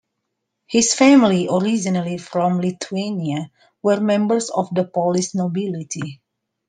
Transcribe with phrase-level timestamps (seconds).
[0.65, 3.51] His family, originally from Lithuania,
[3.83, 6.19] were members of the Polish nobility.